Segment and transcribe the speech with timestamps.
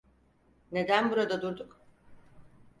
[0.71, 1.79] Neden burada durduk?